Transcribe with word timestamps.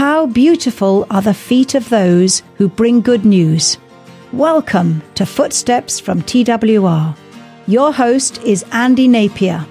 How 0.00 0.24
beautiful 0.24 1.06
are 1.10 1.20
the 1.20 1.34
feet 1.34 1.74
of 1.74 1.90
those 1.90 2.42
who 2.54 2.70
bring 2.70 3.02
good 3.02 3.26
news. 3.26 3.76
Welcome 4.32 5.02
to 5.14 5.26
Footsteps 5.26 6.00
from 6.00 6.22
TWR. 6.22 7.14
Your 7.66 7.92
host 7.92 8.42
is 8.42 8.64
Andy 8.72 9.06
Napier. 9.06 9.62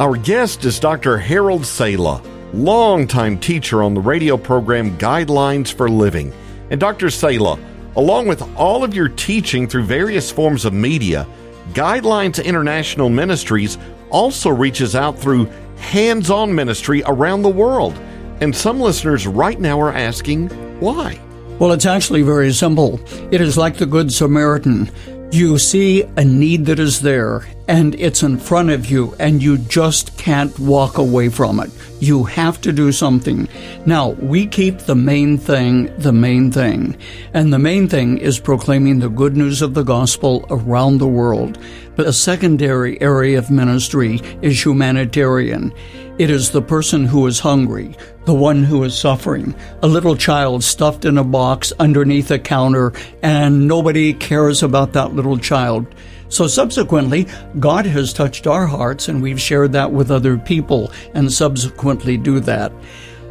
Our 0.00 0.16
guest 0.16 0.64
is 0.64 0.80
Dr. 0.80 1.18
Harold 1.18 1.64
Sala, 1.64 2.20
longtime 2.52 3.38
teacher 3.38 3.84
on 3.84 3.94
the 3.94 4.00
radio 4.00 4.36
program 4.36 4.98
Guidelines 4.98 5.72
for 5.72 5.88
Living. 5.88 6.32
And 6.70 6.80
Dr. 6.80 7.08
Sala, 7.08 7.56
along 7.94 8.26
with 8.26 8.42
all 8.56 8.82
of 8.82 8.92
your 8.92 9.10
teaching 9.10 9.68
through 9.68 9.84
various 9.84 10.32
forms 10.32 10.64
of 10.64 10.72
media, 10.72 11.28
Guidelines 11.74 12.44
International 12.44 13.08
Ministries 13.08 13.78
also 14.10 14.50
reaches 14.50 14.96
out 14.96 15.16
through 15.16 15.44
hands 15.76 16.28
on 16.28 16.52
ministry 16.52 17.04
around 17.06 17.42
the 17.42 17.48
world. 17.48 17.96
And 18.40 18.56
some 18.56 18.80
listeners 18.80 19.26
right 19.26 19.60
now 19.60 19.80
are 19.80 19.92
asking 19.92 20.48
why. 20.80 21.20
Well, 21.58 21.72
it's 21.72 21.86
actually 21.86 22.22
very 22.22 22.52
simple. 22.52 22.98
It 23.30 23.42
is 23.42 23.58
like 23.58 23.76
the 23.76 23.84
Good 23.84 24.12
Samaritan. 24.12 24.90
You 25.30 25.58
see 25.58 26.02
a 26.16 26.24
need 26.24 26.66
that 26.66 26.80
is 26.80 27.02
there, 27.02 27.46
and 27.68 27.94
it's 27.94 28.24
in 28.24 28.36
front 28.36 28.70
of 28.70 28.90
you, 28.90 29.14
and 29.20 29.40
you 29.40 29.58
just 29.58 30.18
can't 30.18 30.58
walk 30.58 30.98
away 30.98 31.28
from 31.28 31.60
it. 31.60 31.70
You 32.00 32.24
have 32.24 32.60
to 32.62 32.72
do 32.72 32.90
something. 32.90 33.46
Now, 33.86 34.08
we 34.08 34.46
keep 34.46 34.78
the 34.78 34.96
main 34.96 35.38
thing 35.38 35.94
the 35.98 36.12
main 36.12 36.50
thing. 36.50 36.96
And 37.32 37.52
the 37.52 37.60
main 37.60 37.88
thing 37.88 38.18
is 38.18 38.40
proclaiming 38.40 38.98
the 38.98 39.08
good 39.08 39.36
news 39.36 39.62
of 39.62 39.74
the 39.74 39.84
gospel 39.84 40.46
around 40.50 40.98
the 40.98 41.06
world. 41.06 41.58
But 41.94 42.06
a 42.06 42.12
secondary 42.12 43.00
area 43.00 43.38
of 43.38 43.50
ministry 43.50 44.20
is 44.42 44.64
humanitarian. 44.64 45.72
It 46.20 46.28
is 46.28 46.50
the 46.50 46.60
person 46.60 47.06
who 47.06 47.26
is 47.26 47.38
hungry, 47.38 47.96
the 48.26 48.34
one 48.34 48.62
who 48.62 48.84
is 48.84 48.94
suffering, 48.94 49.54
a 49.82 49.88
little 49.88 50.14
child 50.14 50.62
stuffed 50.62 51.06
in 51.06 51.16
a 51.16 51.24
box 51.24 51.72
underneath 51.78 52.30
a 52.30 52.38
counter, 52.38 52.92
and 53.22 53.66
nobody 53.66 54.12
cares 54.12 54.62
about 54.62 54.92
that 54.92 55.14
little 55.14 55.38
child. 55.38 55.86
So 56.28 56.46
subsequently, 56.46 57.26
God 57.58 57.86
has 57.86 58.12
touched 58.12 58.46
our 58.46 58.66
hearts 58.66 59.08
and 59.08 59.22
we've 59.22 59.40
shared 59.40 59.72
that 59.72 59.92
with 59.92 60.10
other 60.10 60.36
people 60.36 60.92
and 61.14 61.32
subsequently 61.32 62.18
do 62.18 62.38
that. 62.40 62.70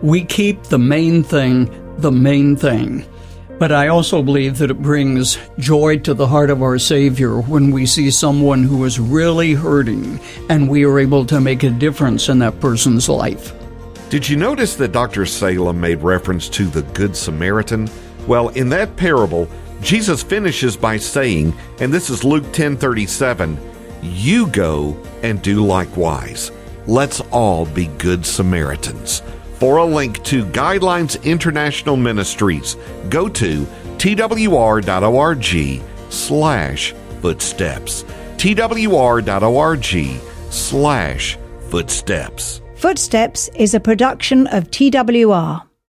We 0.01 0.25
keep 0.25 0.63
the 0.63 0.79
main 0.79 1.21
thing 1.21 1.69
the 1.99 2.11
main 2.11 2.55
thing. 2.55 3.05
But 3.59 3.73
I 3.73 3.89
also 3.89 4.23
believe 4.23 4.57
that 4.59 4.71
it 4.71 4.81
brings 4.81 5.37
joy 5.57 5.97
to 5.99 6.13
the 6.13 6.27
heart 6.27 6.49
of 6.49 6.63
our 6.63 6.79
Savior 6.79 7.41
when 7.41 7.71
we 7.71 7.85
see 7.85 8.09
someone 8.09 8.63
who 8.63 8.85
is 8.85 9.01
really 9.01 9.53
hurting 9.53 10.19
and 10.49 10.69
we 10.69 10.85
are 10.85 10.97
able 10.97 11.25
to 11.25 11.41
make 11.41 11.63
a 11.63 11.69
difference 11.69 12.29
in 12.29 12.39
that 12.39 12.61
person's 12.61 13.09
life. 13.09 13.53
Did 14.09 14.27
you 14.29 14.37
notice 14.37 14.75
that 14.75 14.93
Dr. 14.93 15.25
Sala 15.25 15.73
made 15.73 16.01
reference 16.01 16.47
to 16.49 16.65
the 16.65 16.83
Good 16.83 17.17
Samaritan? 17.17 17.89
Well, 18.27 18.47
in 18.49 18.69
that 18.69 18.95
parable, 18.95 19.47
Jesus 19.81 20.23
finishes 20.23 20.77
by 20.77 20.95
saying, 20.95 21.53
and 21.79 21.93
this 21.93 22.09
is 22.09 22.23
Luke 22.23 22.51
10:37, 22.53 23.57
"You 24.01 24.47
go 24.47 24.97
and 25.21 25.41
do 25.41 25.65
likewise. 25.65 26.51
Let's 26.87 27.19
all 27.31 27.65
be 27.65 27.89
good 27.97 28.25
Samaritans." 28.25 29.21
For 29.59 29.77
a 29.77 29.85
link 29.85 30.23
to 30.23 30.45
Guidelines 30.45 31.21
International 31.23 31.97
Ministries, 31.97 32.77
go 33.09 33.27
to 33.27 33.67
twr.org 33.97 35.83
slash 36.09 36.93
footsteps. 37.21 38.03
twr.org 38.37 40.21
slash 40.49 41.37
footsteps. 41.69 42.61
Footsteps 42.75 43.49
is 43.55 43.73
a 43.73 43.79
production 43.81 44.47
of 44.47 44.71
TWR. 44.71 45.68